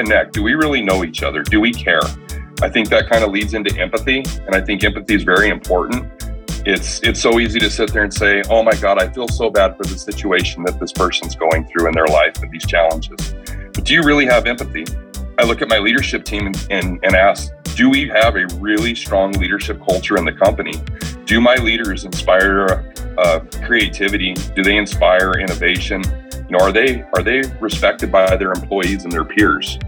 [0.00, 0.32] connect?
[0.32, 1.42] Do we really know each other?
[1.42, 2.00] Do we care?
[2.62, 6.10] I think that kind of leads into empathy, and I think empathy is very important.
[6.66, 9.50] It's it's so easy to sit there and say, "Oh my God, I feel so
[9.50, 13.34] bad for the situation that this person's going through in their life and these challenges."
[13.74, 14.84] But do you really have empathy?
[15.38, 18.94] I look at my leadership team and, and, and ask, do we have a really
[18.94, 20.74] strong leadership culture in the company?
[21.24, 24.34] Do my leaders inspire uh, creativity?
[24.54, 26.02] Do they inspire innovation?
[26.50, 29.78] You know, are they are they respected by their employees and their peers?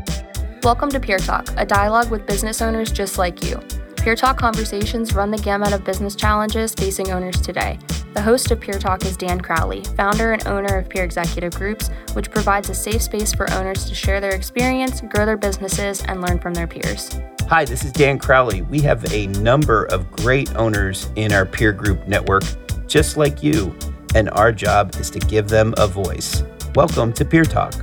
[0.65, 3.61] Welcome to Peer Talk, a dialogue with business owners just like you.
[3.97, 7.81] Peer Talk conversations run the gamut of business challenges facing owners today.
[8.15, 11.91] The host of Peer Talk is Dan Crowley, founder and owner of Peer Executive Groups,
[12.13, 16.21] which provides a safe space for owners to share their experience, grow their businesses, and
[16.21, 17.11] learn from their peers.
[17.49, 18.63] Hi, this is Dan Crowley.
[18.63, 22.45] We have a number of great owners in our peer group network,
[22.87, 23.77] just like you,
[24.15, 26.45] and our job is to give them a voice.
[26.77, 27.75] Welcome to Peer Talk.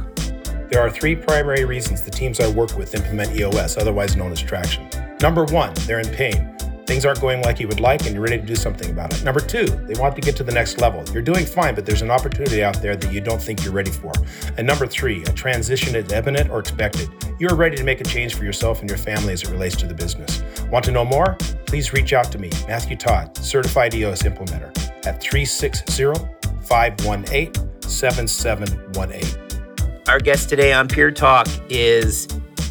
[0.69, 4.39] There are three primary reasons the teams I work with implement EOS, otherwise known as
[4.39, 4.87] traction.
[5.19, 6.55] Number one, they're in pain.
[6.85, 9.23] Things aren't going like you would like, and you're ready to do something about it.
[9.23, 11.03] Number two, they want to get to the next level.
[11.11, 13.89] You're doing fine, but there's an opportunity out there that you don't think you're ready
[13.89, 14.11] for.
[14.57, 17.09] And number three, a transition is imminent or expected.
[17.39, 19.87] You're ready to make a change for yourself and your family as it relates to
[19.87, 20.43] the business.
[20.71, 21.35] Want to know more?
[21.65, 24.69] Please reach out to me, Matthew Todd, Certified EOS Implementer,
[25.07, 26.13] at 360
[26.61, 29.48] 518 7718.
[30.09, 32.27] Our guest today on Peer Talk is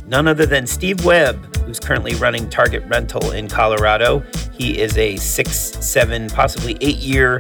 [0.09, 4.25] none other than Steve Webb, who's currently running Target Rental in Colorado.
[4.53, 7.39] He is a six, seven, possibly eight year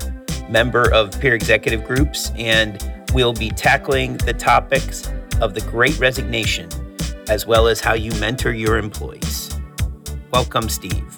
[0.48, 2.78] member of peer executive groups, and
[3.12, 5.10] we'll be tackling the topics
[5.40, 6.68] of the great resignation,
[7.28, 9.52] as well as how you mentor your employees.
[10.32, 11.12] Welcome, Steve.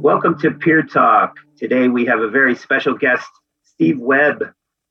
[0.00, 1.34] Welcome to Peer Talk.
[1.56, 3.26] Today we have a very special guest,
[3.64, 4.44] Steve Webb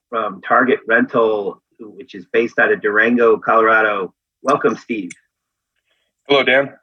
[0.09, 4.13] from Target Rental, which is based out of Durango, Colorado.
[4.41, 5.11] Welcome, Steve.
[6.27, 6.73] Hello, Dan.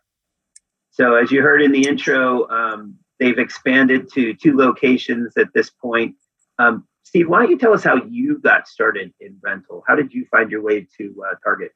[0.90, 5.70] So, as you heard in the intro, um, they've expanded to two locations at this
[5.70, 6.16] point.
[6.58, 9.82] Um, Steve, why don't you tell us how you got started in rental?
[9.86, 11.72] How did you find your way to uh, Target?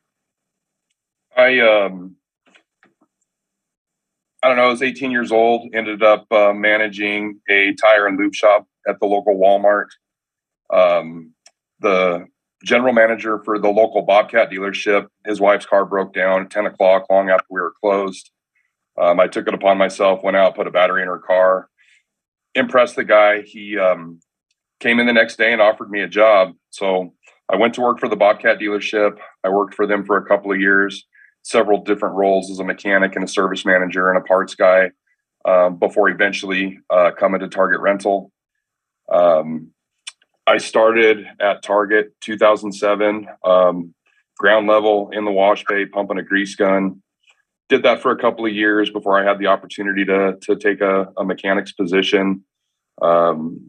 [1.36, 2.16] I um,
[4.42, 4.64] I don't know.
[4.64, 5.74] I was 18 years old.
[5.74, 9.88] Ended up uh, managing a tire and lube shop at the local Walmart.
[10.72, 11.32] Um,
[11.80, 12.26] the
[12.64, 15.06] general manager for the local Bobcat dealership.
[15.24, 18.30] His wife's car broke down at 10 o'clock, long after we were closed.
[19.00, 21.68] Um, I took it upon myself, went out, put a battery in her car,
[22.54, 23.42] impressed the guy.
[23.42, 24.20] He um,
[24.80, 26.54] came in the next day and offered me a job.
[26.70, 27.12] So
[27.50, 29.18] I went to work for the Bobcat dealership.
[29.44, 31.06] I worked for them for a couple of years,
[31.42, 34.90] several different roles as a mechanic and a service manager and a parts guy
[35.46, 38.32] um, before eventually uh, coming to Target Rental.
[39.12, 39.72] Um,
[40.46, 43.94] I started at Target 2007, um,
[44.38, 47.02] ground level in the wash bay, pumping a grease gun.
[47.68, 50.80] Did that for a couple of years before I had the opportunity to to take
[50.80, 52.44] a, a mechanic's position.
[53.02, 53.68] Um,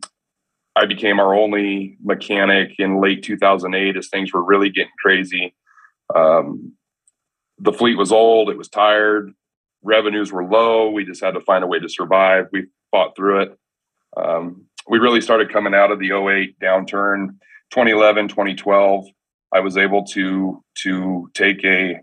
[0.76, 5.56] I became our only mechanic in late 2008 as things were really getting crazy.
[6.14, 6.74] Um,
[7.58, 9.34] the fleet was old, it was tired,
[9.82, 10.92] revenues were low.
[10.92, 12.48] We just had to find a way to survive.
[12.52, 13.58] We fought through it.
[14.16, 17.30] Um, we really started coming out of the 08 downturn
[17.72, 19.06] 2011 2012
[19.54, 21.96] i was able to to take a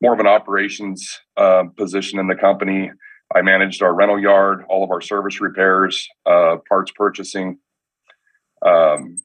[0.00, 2.90] more of an operations uh, position in the company.
[3.34, 7.58] I managed our rental yard all of our service repairs uh, parts purchasing.
[8.64, 9.16] Um,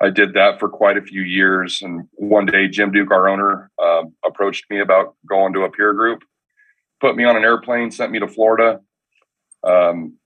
[0.00, 3.70] i did that for quite a few years and one day jim duke our owner
[3.82, 6.22] uh, approached me about going to a peer group
[7.00, 8.80] put me on an airplane sent me to florida.
[9.62, 10.18] Um,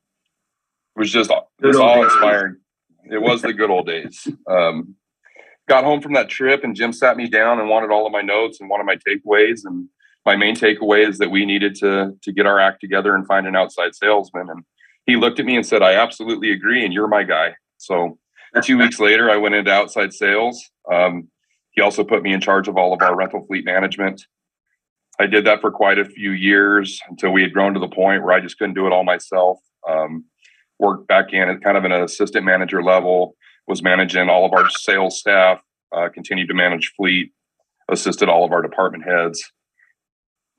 [0.98, 2.56] was just it was all inspiring.
[3.10, 4.28] It was the good old days.
[4.50, 4.97] Um,
[5.69, 8.23] got home from that trip, and Jim sat me down and wanted all of my
[8.23, 9.61] notes and one of my takeaways.
[9.64, 9.88] And
[10.26, 13.46] my main takeaway is that we needed to to get our act together and find
[13.46, 14.49] an outside salesman.
[14.50, 14.64] And
[15.06, 18.19] he looked at me and said, "I absolutely agree, and you're my guy." So
[18.62, 20.62] two weeks later, I went into outside sales.
[20.90, 21.28] Um,
[21.70, 24.23] he also put me in charge of all of our rental fleet management.
[25.20, 28.23] I did that for quite a few years until we had grown to the point
[28.23, 29.58] where I just couldn't do it all myself.
[29.88, 30.25] Um,
[30.78, 33.36] worked back in at kind of an assistant manager level,
[33.66, 35.60] was managing all of our sales staff,
[35.94, 37.32] uh, continued to manage fleet,
[37.90, 39.42] assisted all of our department heads.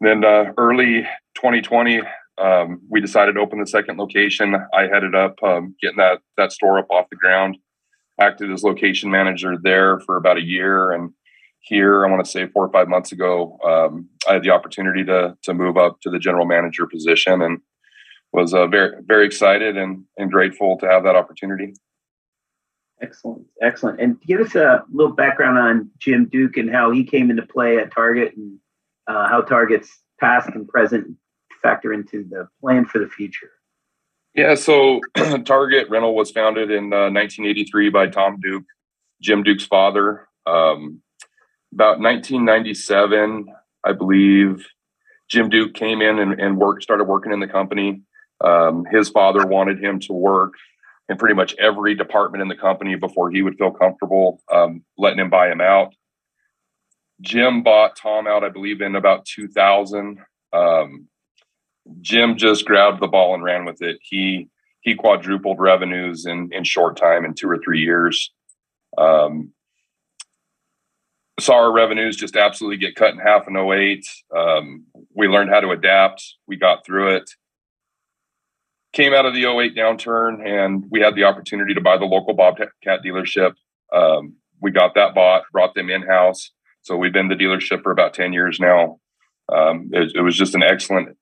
[0.01, 1.01] Then uh, early
[1.36, 2.01] 2020,
[2.39, 4.56] um, we decided to open the second location.
[4.74, 7.57] I headed up um, getting that that store up off the ground.
[8.19, 11.12] Acted as location manager there for about a year, and
[11.62, 15.04] here I want to say four or five months ago, um, I had the opportunity
[15.06, 17.60] to to move up to the general manager position, and
[18.31, 21.74] was uh, very very excited and and grateful to have that opportunity.
[23.02, 24.02] Excellent, excellent.
[24.02, 27.78] And give us a little background on Jim Duke and how he came into play
[27.78, 28.60] at Target and
[29.08, 29.90] uh, how Target's
[30.20, 31.16] past and present
[31.62, 33.52] factor into the plan for the future.
[34.36, 35.00] Yeah, so
[35.46, 38.66] Target Rental was founded in uh, 1983 by Tom Duke,
[39.22, 40.28] Jim Duke's father.
[40.46, 41.02] Um,
[41.74, 43.48] about 1997,
[43.86, 44.66] I believe,
[45.30, 48.02] Jim Duke came in and, and worked, started working in the company.
[48.44, 50.54] Um, his father wanted him to work
[51.10, 55.20] in pretty much every department in the company before he would feel comfortable um, letting
[55.20, 55.94] him buy him out.
[57.22, 60.20] Jim bought Tom out, I believe, in about 2000.
[60.54, 61.08] Um,
[62.02, 63.98] Jim just grabbed the ball and ran with it.
[64.02, 64.48] He
[64.82, 68.32] he quadrupled revenues in in short time in two or three years.
[68.98, 69.52] Um,
[71.40, 74.06] saw our revenues just absolutely get cut in half in 08.
[74.36, 76.36] Um, we learned how to adapt.
[76.48, 77.30] We got through it.
[78.94, 82.34] Came out of the 08 downturn and we had the opportunity to buy the local
[82.34, 82.70] Bobcat
[83.06, 83.54] dealership.
[83.94, 86.52] Um, we got that bought, brought them in house.
[86.82, 89.00] So we've been the dealership for about 10 years now.
[89.52, 91.18] Um, it, it, was just an excellent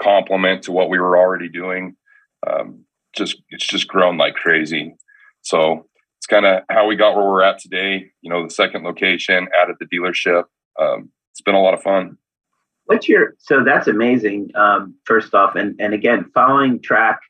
[0.00, 1.96] complement to what we were already doing.
[2.46, 2.84] Um,
[3.16, 4.94] just it's just grown like crazy.
[5.42, 5.86] So
[6.18, 8.10] it's kind of how we got where we're at today.
[8.20, 10.44] You know, the second location, added the dealership.
[10.80, 12.18] Um, it's been a lot of fun.
[12.90, 14.50] What's your so that's amazing.
[14.56, 17.20] Um, first off, and and again, following track,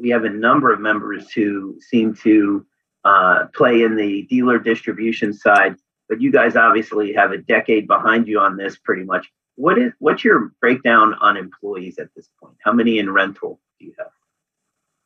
[0.00, 2.64] we have a number of members who seem to
[3.04, 5.74] uh, play in the dealer distribution side,
[6.08, 9.26] but you guys obviously have a decade behind you on this, pretty much
[9.56, 12.54] what is what's your breakdown on employees at this point?
[12.62, 14.06] How many in rental do you have?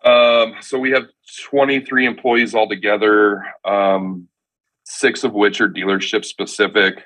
[0.05, 1.05] Um, so we have
[1.49, 4.29] 23 employees altogether, um,
[4.85, 7.03] six of which are dealership specific.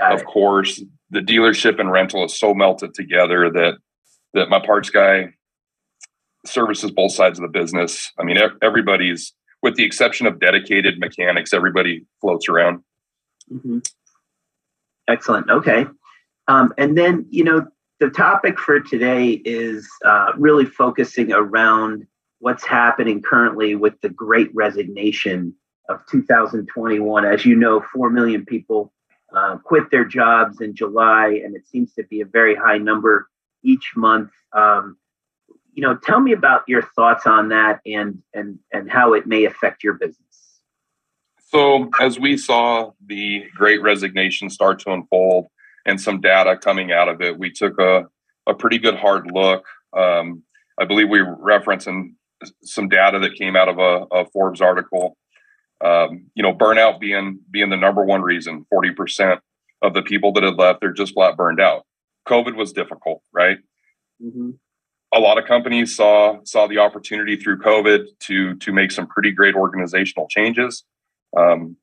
[0.00, 3.74] Of course, the dealership and rental is so melted together that
[4.34, 5.34] that my parts guy
[6.46, 8.10] services both sides of the business.
[8.18, 12.82] I mean, everybody's, with the exception of dedicated mechanics, everybody floats around.
[13.52, 13.80] Mm-hmm.
[15.08, 15.50] Excellent.
[15.50, 15.86] Okay.
[16.48, 17.66] Um, and then, you know,
[17.98, 22.06] the topic for today is uh, really focusing around
[22.38, 25.54] what's happening currently with the great resignation
[25.88, 27.24] of 2021.
[27.26, 28.92] As you know, 4 million people
[29.34, 33.28] uh, quit their jobs in July, and it seems to be a very high number
[33.62, 34.30] each month.
[34.52, 34.96] Um,
[35.72, 39.44] you know, tell me about your thoughts on that and and and how it may
[39.44, 40.16] affect your business.
[41.48, 45.48] So, as we saw the Great Resignation start to unfold,
[45.86, 47.38] and some data coming out of it.
[47.38, 48.06] We took a,
[48.46, 49.64] a pretty good hard look.
[49.96, 50.42] Um,
[50.78, 52.14] I believe we referencing
[52.62, 55.16] some data that came out of a, a Forbes article.
[55.82, 58.66] Um, you know, burnout being being the number one reason.
[58.70, 59.40] Forty percent
[59.82, 61.86] of the people that had left, they're just flat burned out.
[62.28, 63.58] COVID was difficult, right?
[64.22, 64.50] Mm-hmm.
[65.12, 69.32] A lot of companies saw saw the opportunity through COVID to to make some pretty
[69.32, 70.84] great organizational changes.
[71.36, 71.76] Um,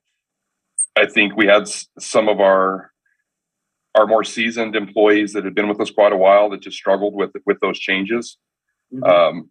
[0.96, 1.68] I think we had
[2.00, 2.92] some of our
[3.96, 7.16] our more seasoned employees that had been with us quite a while that just struggled
[7.16, 8.38] with with those changes.
[8.94, 9.04] Mm-hmm.
[9.04, 9.50] Um,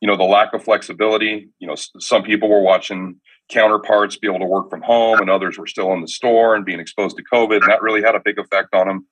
[0.00, 1.48] you know, the lack of flexibility.
[1.58, 5.58] You know, some people were watching counterparts be able to work from home, and others
[5.58, 8.20] were still in the store and being exposed to COVID, and that really had a
[8.24, 9.06] big effect on them.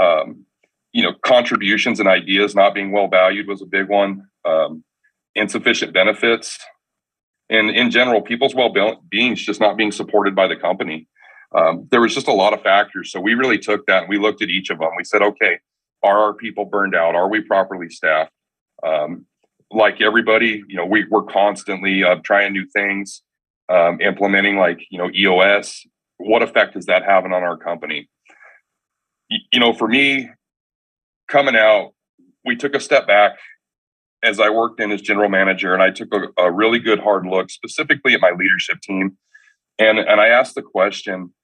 [0.00, 0.46] Um,
[0.92, 4.28] you know, contributions and ideas not being well valued was a big one.
[4.44, 4.84] Um,
[5.34, 6.58] insufficient benefits,
[7.50, 8.72] and in general, people's well
[9.08, 11.08] being just not being supported by the company
[11.54, 13.12] um, there was just a lot of factors.
[13.12, 14.90] So we really took that and we looked at each of them.
[14.96, 15.58] We said, okay,
[16.02, 17.14] are our people burned out?
[17.14, 18.32] Are we properly staffed?
[18.84, 19.26] Um,
[19.70, 23.22] like everybody, you know, we, we're constantly uh, trying new things,
[23.68, 25.86] um, implementing like, you know, EOS.
[26.18, 28.08] What effect is that having on our company?
[29.28, 30.28] You know, for me,
[31.28, 31.92] coming out,
[32.44, 33.38] we took a step back
[34.22, 37.26] as I worked in as general manager, and I took a, a really good hard
[37.26, 39.16] look specifically at my leadership team.
[39.78, 41.34] And, and I asked the question,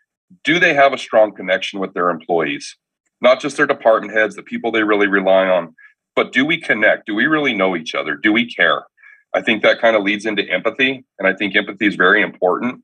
[0.45, 2.77] do they have a strong connection with their employees?
[3.21, 5.75] Not just their department heads, the people they really rely on,
[6.17, 7.07] but do we connect?
[7.07, 8.15] Do we really know each other?
[8.15, 8.85] Do we care?
[9.35, 12.83] I think that kind of leads into empathy, and I think empathy is very important.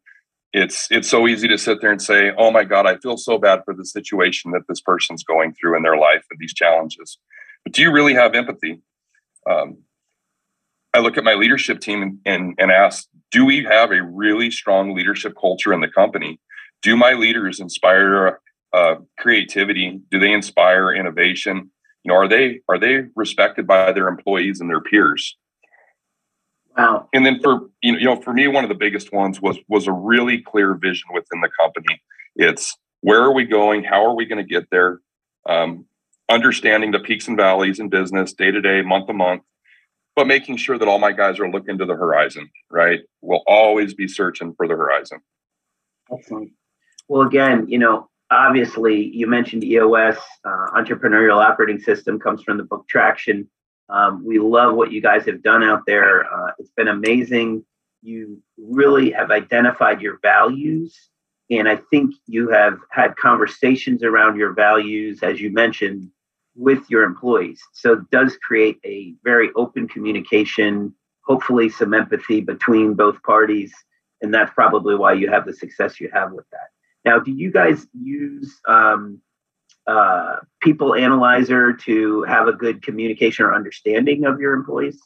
[0.53, 3.39] It's it's so easy to sit there and say, "Oh my God, I feel so
[3.39, 7.19] bad for the situation that this person's going through in their life and these challenges."
[7.65, 8.81] But do you really have empathy?
[9.49, 9.79] Um,
[10.95, 14.51] I look at my leadership team and, and, and ask, do we have a really
[14.51, 16.41] strong leadership culture in the company?
[16.83, 18.41] do my leaders inspire
[18.73, 20.01] uh, creativity?
[20.11, 21.71] Do they inspire innovation?
[22.05, 25.37] You know, are they are they respected by their employees and their peers?
[26.77, 27.09] Wow.
[27.13, 29.59] And then for you know, you know, for me, one of the biggest ones was
[29.69, 32.03] was a really clear vision within the company.
[32.35, 33.85] It's where are we going?
[33.85, 35.01] How are we going to get there?
[35.49, 35.87] Um,
[36.29, 39.43] understanding the peaks and valleys in business, day to day, month to month.
[40.17, 43.01] but making sure that all my guys are looking to the horizon, right?
[43.21, 45.21] We'll always be searching for the horizon.
[46.11, 46.51] Excellent.
[47.07, 52.65] Well, again, you know, obviously you mentioned EOS, uh, entrepreneurial operating system comes from the
[52.65, 53.49] book Traction.
[53.89, 56.33] Um, we love what you guys have done out there.
[56.33, 57.65] Uh, it's been amazing.
[58.03, 60.97] You really have identified your values.
[61.51, 66.11] And I think you have had conversations around your values, as you mentioned,
[66.57, 67.61] with your employees.
[67.73, 73.73] So it does create a very open communication, hopefully some empathy between both parties.
[74.23, 76.69] And that's probably why you have the success you have with that.
[77.05, 79.21] Now, do you guys use um,
[79.87, 85.01] uh, people analyzer to have a good communication or understanding of your employees?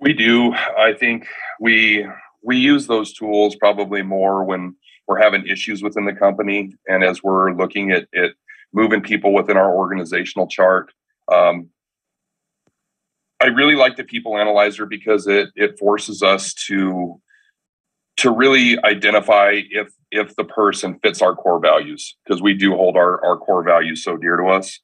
[0.00, 0.52] We do.
[0.52, 1.26] I think
[1.60, 2.06] we
[2.42, 4.76] we use those tools probably more when
[5.08, 8.08] we're having issues within the company and as we're looking at,
[8.72, 10.92] moving people within our organizational chart.
[11.32, 11.70] Um,
[13.40, 17.20] I really like the people analyzer because it it forces us to
[18.18, 22.96] to really identify if if the person fits our core values because we do hold
[22.96, 24.80] our our core values so dear to us.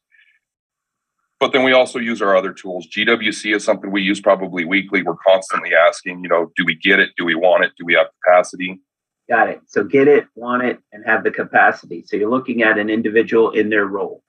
[1.41, 2.87] But then we also use our other tools.
[2.87, 5.03] GWC is something we use probably weekly.
[5.03, 7.11] We're constantly asking, you know, do we get it?
[7.17, 7.73] Do we want it?
[7.77, 8.81] Do we have capacity?
[9.29, 9.61] Got it.
[9.67, 12.05] So get it, want it, and have the capacity.
[12.07, 14.23] So you're looking at an individual in their role.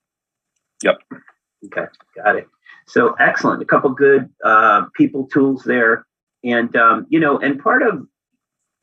[0.84, 0.98] Yep.
[1.66, 2.48] Okay, got it.
[2.88, 3.62] So excellent.
[3.62, 6.06] A couple good uh, people tools there,
[6.44, 8.08] and um, you know, and part of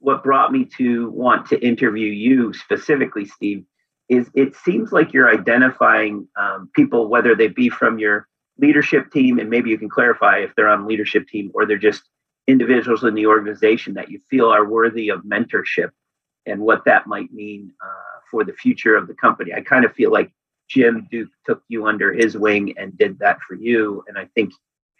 [0.00, 3.64] what brought me to want to interview you specifically, Steve,
[4.08, 8.26] is it seems like you're identifying um, people, whether they be from your
[8.58, 12.02] leadership team, and maybe you can clarify if they're on leadership team or they're just
[12.46, 15.90] individuals in the organization that you feel are worthy of mentorship
[16.46, 19.52] and what that might mean uh, for the future of the company.
[19.54, 20.32] I kind of feel like
[20.68, 24.02] Jim Duke took you under his wing and did that for you.
[24.08, 24.52] And I think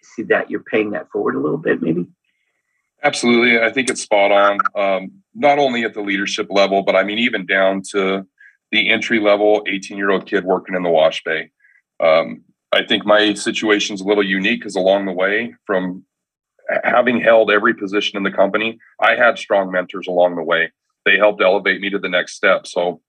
[0.02, 2.06] see that you're paying that forward a little bit, maybe.
[3.02, 3.60] Absolutely.
[3.60, 7.18] I think it's spot on, um, not only at the leadership level, but I mean,
[7.18, 8.26] even down to
[8.70, 11.50] the entry level 18 year old kid working in the wash bay.
[12.02, 12.42] Um,
[12.72, 16.04] I think my situation is a little unique because along the way, from
[16.84, 20.70] having held every position in the company, I had strong mentors along the way.
[21.04, 22.66] They helped elevate me to the next step.
[22.66, 23.00] So,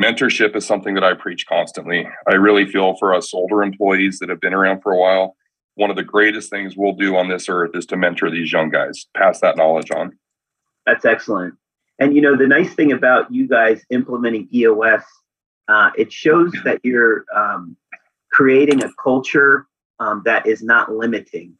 [0.00, 2.06] mentorship is something that I preach constantly.
[2.30, 5.36] I really feel for us older employees that have been around for a while,
[5.74, 8.68] one of the greatest things we'll do on this earth is to mentor these young
[8.68, 10.18] guys, pass that knowledge on.
[10.86, 11.54] That's excellent.
[11.98, 15.02] And you know, the nice thing about you guys implementing EOS,
[15.68, 17.76] uh, it shows that you're um,
[18.32, 19.66] creating a culture
[20.00, 21.56] um, that is not limiting.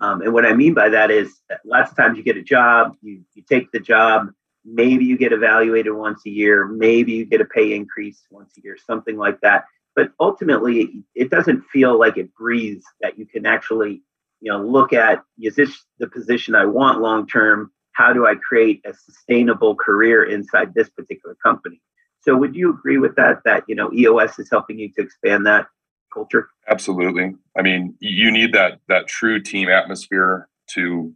[0.00, 2.96] Um, and what I mean by that is lots of times you get a job,
[3.02, 4.30] you, you take the job,
[4.64, 8.60] maybe you get evaluated once a year, maybe you get a pay increase once a
[8.62, 9.64] year, something like that
[9.98, 14.00] but ultimately it doesn't feel like it breathes that you can actually
[14.40, 17.72] you know look at is this the position i want long term?
[17.94, 21.82] How do i create a sustainable career inside this particular company?
[22.20, 25.44] So would you agree with that that you know eos is helping you to expand
[25.46, 25.66] that
[26.14, 26.48] culture?
[26.68, 27.34] Absolutely.
[27.58, 31.12] I mean you need that that true team atmosphere to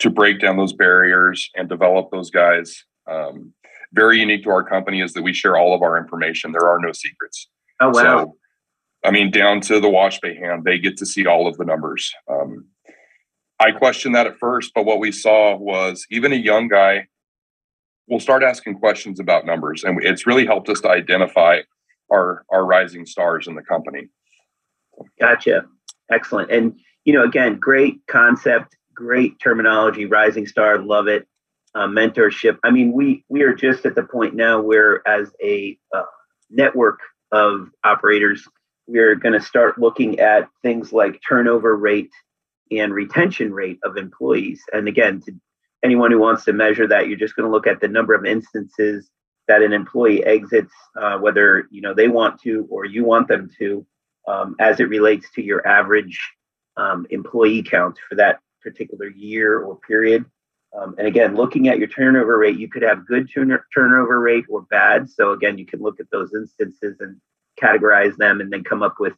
[0.00, 2.84] to break down those barriers and develop those guys.
[3.10, 3.54] Um,
[3.94, 6.52] very unique to our company is that we share all of our information.
[6.52, 7.48] There are no secrets
[7.80, 7.92] Oh wow!
[8.02, 8.36] So,
[9.04, 11.64] I mean, down to the wash bay hand, they get to see all of the
[11.64, 12.12] numbers.
[12.30, 12.66] Um,
[13.60, 17.06] I questioned that at first, but what we saw was even a young guy
[18.08, 21.60] will start asking questions about numbers, and it's really helped us to identify
[22.12, 24.08] our our rising stars in the company.
[25.20, 25.64] Gotcha.
[26.10, 26.50] Excellent.
[26.50, 30.06] And you know, again, great concept, great terminology.
[30.06, 31.26] Rising star, love it.
[31.74, 32.58] Uh, mentorship.
[32.64, 36.02] I mean, we we are just at the point now where, as a uh,
[36.50, 37.00] network
[37.32, 38.46] of operators,
[38.86, 42.12] we're going to start looking at things like turnover rate
[42.70, 44.62] and retention rate of employees.
[44.72, 45.32] And again, to
[45.84, 48.24] anyone who wants to measure that, you're just going to look at the number of
[48.24, 49.10] instances
[49.48, 53.50] that an employee exits, uh, whether you know they want to or you want them
[53.58, 53.84] to,
[54.28, 56.20] um, as it relates to your average
[56.76, 60.24] um, employee count for that particular year or period.
[60.74, 64.46] Um, and again, looking at your turnover rate, you could have good turn- turnover rate
[64.48, 65.10] or bad.
[65.10, 67.20] So again, you can look at those instances and
[67.60, 69.12] categorize them and then come up with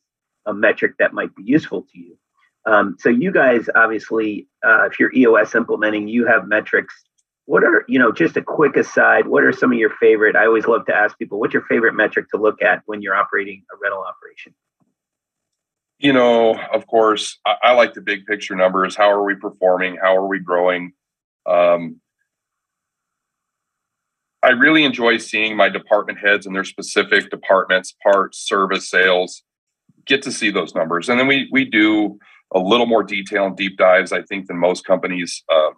[0.47, 2.19] a metric that might be useful to you.
[2.67, 6.95] Um, so you guys, obviously, uh, if you're EOS implementing, you have metrics.
[7.47, 10.35] What are, you know, just a quick aside, what are some of your favorite?
[10.35, 13.15] I always love to ask people, what's your favorite metric to look at when you're
[13.15, 14.55] operating a rental operation?
[15.99, 18.97] You know, of course, I, I like the big picture numbers.
[18.97, 19.99] How are we performing?
[20.01, 20.95] How are we growing?
[21.47, 22.01] Um,
[24.43, 29.43] I really enjoy seeing my department heads and their specific departments, parts, service, sales,
[30.07, 31.09] get to see those numbers.
[31.09, 32.19] And then we we do
[32.55, 35.43] a little more detail and deep dives, I think, than most companies.
[35.53, 35.73] Um,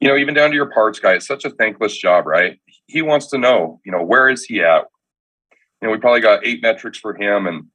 [0.00, 2.58] you know, even down to your parts guy, it's such a thankless job, right?
[2.86, 4.84] He wants to know, you know, where is he at?
[5.80, 7.46] You know, we probably got eight metrics for him.
[7.46, 7.66] And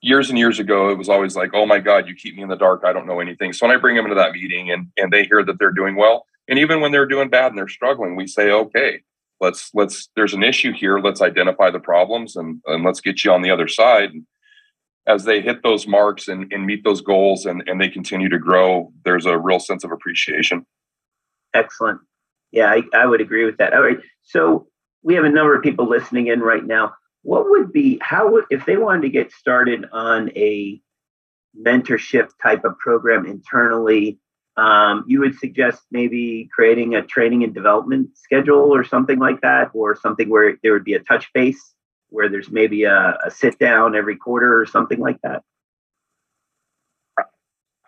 [0.00, 2.48] years and years ago, it was always like, oh my God, you keep me in
[2.48, 2.82] the dark.
[2.84, 3.52] I don't know anything.
[3.52, 5.96] So when I bring them into that meeting and and they hear that they're doing
[5.96, 9.02] well, and even when they're doing bad and they're struggling, we say, okay,
[9.40, 10.98] let's let's there's an issue here.
[10.98, 14.10] Let's identify the problems and, and let's get you on the other side.
[14.10, 14.26] And
[15.06, 18.38] as they hit those marks and, and meet those goals and, and they continue to
[18.38, 20.66] grow, there's a real sense of appreciation.
[21.54, 22.00] Excellent.
[22.52, 23.72] Yeah, I, I would agree with that.
[23.72, 23.98] All right.
[24.22, 24.68] So
[25.02, 26.94] we have a number of people listening in right now.
[27.22, 30.80] What would be how would if they wanted to get started on a
[31.58, 34.18] mentorship type of program internally?
[34.56, 39.70] Um, you would suggest maybe creating a training and development schedule or something like that,
[39.74, 41.74] or something where there would be a touch base
[42.10, 45.42] where there's maybe a, a sit down every quarter or something like that.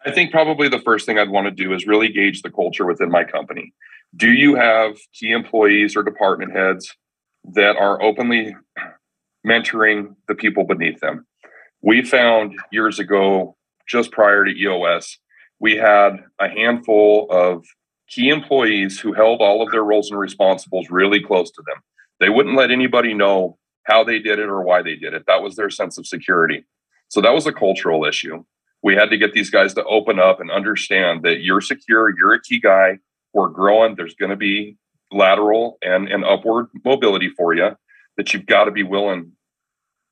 [0.04, 2.86] I think probably the first thing I'd want to do is really gauge the culture
[2.86, 3.72] within my company.
[4.16, 6.92] Do you have key employees or department heads
[7.52, 8.56] that are openly
[9.46, 11.26] mentoring the people beneath them?
[11.82, 13.56] We found years ago,
[13.88, 15.18] just prior to EOS,
[15.58, 17.64] we had a handful of
[18.08, 21.82] key employees who held all of their roles and responsibles really close to them.
[22.20, 25.24] They wouldn't let anybody know how they did it or why they did it.
[25.26, 26.64] That was their sense of security.
[27.08, 28.44] So that was a cultural issue
[28.82, 32.34] we had to get these guys to open up and understand that you're secure, you're
[32.34, 32.98] a key guy,
[33.32, 34.76] we're growing, there's going to be
[35.12, 37.70] lateral and, and upward mobility for you,
[38.16, 39.32] that you've got to be willing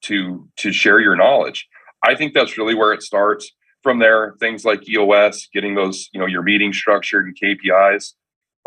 [0.02, 1.68] to to share your knowledge.
[2.02, 3.50] I think that's really where it starts.
[3.82, 8.12] From there, things like EOS, getting those, you know, your meeting structured and KPIs.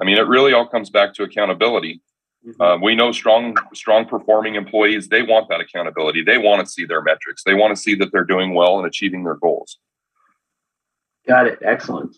[0.01, 2.01] I mean, it really all comes back to accountability.
[2.45, 2.61] Mm-hmm.
[2.61, 5.07] Um, we know strong, strong performing employees.
[5.07, 6.24] They want that accountability.
[6.24, 7.43] They want to see their metrics.
[7.43, 9.77] They want to see that they're doing well and achieving their goals.
[11.27, 11.59] Got it.
[11.61, 12.17] Excellent.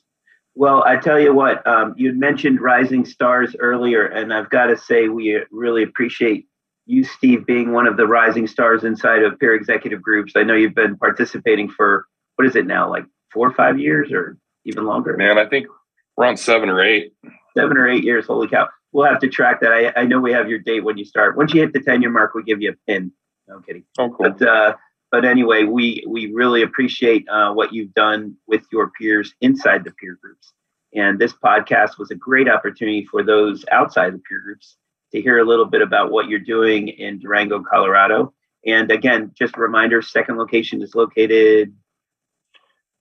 [0.55, 4.77] Well, I tell you what, um, you mentioned Rising Stars earlier, and I've got to
[4.77, 6.47] say, we really appreciate
[6.85, 10.33] you, Steve, being one of the rising stars inside of peer executive groups.
[10.35, 14.11] I know you've been participating for what is it now, like four or five years
[14.11, 15.15] or even longer?
[15.17, 15.67] Man, I think
[16.15, 17.13] we're on seven or eight.
[17.57, 18.27] Seven or eight years.
[18.27, 18.67] Holy cow.
[18.91, 19.71] We'll have to track that.
[19.71, 21.37] I, I know we have your date when you start.
[21.37, 23.11] Once you hit the 10 year mark, we give you a pin.
[23.47, 23.83] No I'm kidding.
[23.97, 24.31] Oh, cool.
[24.31, 24.75] But uh,
[25.11, 29.91] but anyway, we we really appreciate uh, what you've done with your peers inside the
[29.91, 30.53] peer groups.
[30.93, 34.77] And this podcast was a great opportunity for those outside the peer groups
[35.11, 38.33] to hear a little bit about what you're doing in Durango, Colorado.
[38.65, 41.73] And again, just a reminder: second location is located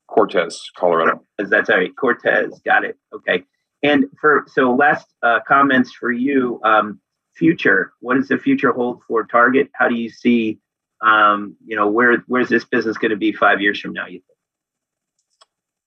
[0.07, 1.23] Cortez, Colorado.
[1.39, 2.61] That's all right, Cortez.
[2.65, 2.99] Got it.
[3.15, 3.45] Okay.
[3.83, 6.61] And for so last uh, comments for you.
[6.65, 7.01] Um,
[7.35, 7.93] future.
[7.99, 9.69] What does the future hold for Target?
[9.75, 10.61] How do you see
[11.05, 14.07] um, you know, where where's this business going to be five years from now?
[14.07, 14.39] You think?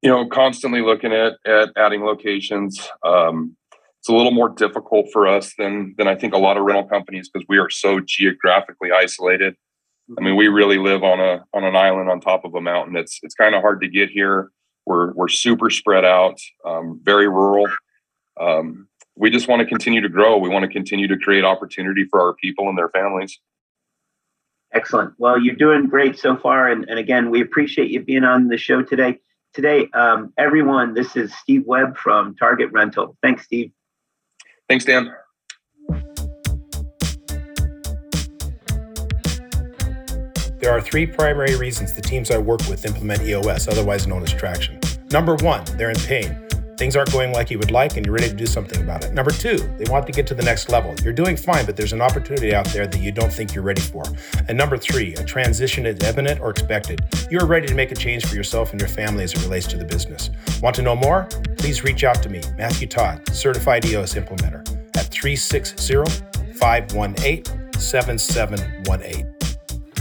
[0.03, 2.88] You know, constantly looking at at adding locations.
[3.03, 3.58] Um,
[4.07, 6.85] it's a little more difficult for us than than I think a lot of rental
[6.85, 9.57] companies because we are so geographically isolated.
[10.17, 12.95] I mean, we really live on a on an island on top of a mountain.
[12.95, 14.49] It's it's kind of hard to get here.
[14.85, 17.67] We're we're super spread out, um, very rural.
[18.39, 20.37] Um, we just want to continue to grow.
[20.37, 23.37] We want to continue to create opportunity for our people and their families.
[24.73, 25.15] Excellent.
[25.17, 26.69] Well, you're doing great so far.
[26.69, 29.19] And, and again, we appreciate you being on the show today.
[29.53, 33.17] Today, um, everyone, this is Steve Webb from Target Rental.
[33.21, 33.71] Thanks, Steve.
[34.69, 35.13] Thanks, Dan.
[40.60, 44.34] There are three primary reasons the teams I work with implement EOS, otherwise known as
[44.34, 44.80] traction.
[45.12, 46.46] Number one, they're in pain.
[46.77, 49.11] Things aren't going like you would like, and you're ready to do something about it.
[49.11, 50.93] Number two, they want to get to the next level.
[51.03, 53.81] You're doing fine, but there's an opportunity out there that you don't think you're ready
[53.81, 54.03] for.
[54.47, 57.03] And number three, a transition is imminent or expected.
[57.31, 59.65] You are ready to make a change for yourself and your family as it relates
[59.67, 60.29] to the business.
[60.61, 61.27] Want to know more?
[61.57, 64.61] Please reach out to me, Matthew Todd, Certified EOS Implementer,
[64.95, 66.03] at 360
[66.59, 67.43] 518
[67.79, 69.37] 7718.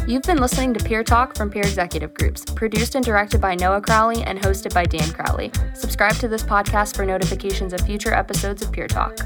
[0.08, 3.80] You've been listening to Peer Talk from Peer Executive Groups, produced and directed by Noah
[3.80, 5.50] Crowley and hosted by Dan Crowley.
[5.74, 9.18] Subscribe to this podcast for notifications of future episodes of Peer Talk.